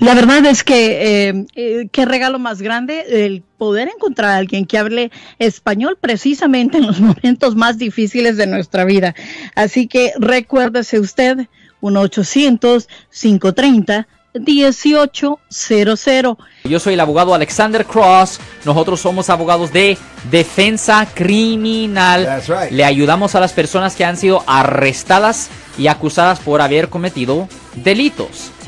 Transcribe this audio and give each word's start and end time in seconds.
La 0.00 0.14
verdad 0.14 0.44
es 0.46 0.64
que 0.64 1.28
eh, 1.28 1.44
eh, 1.54 1.88
qué 1.90 2.04
regalo 2.04 2.38
más 2.38 2.60
grande 2.62 3.26
el 3.26 3.42
poder 3.58 3.88
encontrar 3.88 4.30
a 4.32 4.36
alguien 4.36 4.66
que 4.66 4.78
hable 4.78 5.10
español 5.38 5.98
precisamente 6.00 6.78
en 6.78 6.86
los 6.86 7.00
momentos 7.00 7.56
más 7.56 7.78
difíciles 7.78 8.36
de 8.36 8.46
nuestra 8.46 8.84
vida. 8.84 9.16
Así 9.54 9.88
que 9.88 10.12
recuérdese 10.18 11.00
usted, 11.00 11.48
1-800-530. 11.80 14.06
1800. 14.38 16.36
Yo 16.64 16.78
soy 16.78 16.92
el 16.92 17.00
abogado 17.00 17.32
Alexander 17.32 17.86
Cross. 17.86 18.38
Nosotros 18.66 19.00
somos 19.00 19.30
abogados 19.30 19.72
de 19.72 19.96
defensa 20.30 21.08
criminal. 21.14 22.42
Le 22.70 22.84
ayudamos 22.84 23.34
a 23.34 23.40
las 23.40 23.54
personas 23.54 23.96
que 23.96 24.04
han 24.04 24.18
sido 24.18 24.44
arrestadas 24.46 25.48
y 25.78 25.86
acusadas 25.86 26.38
por 26.40 26.60
haber 26.60 26.90
cometido 26.90 27.48
delitos 27.76 28.52